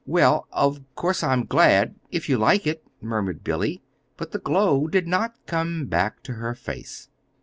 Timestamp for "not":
5.07-5.35